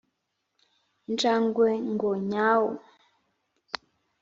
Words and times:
injangwe 1.07 1.69
ngo 1.91 2.09
nyawu 2.29 2.73